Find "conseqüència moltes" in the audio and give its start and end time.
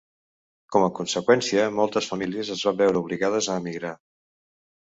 0.99-2.09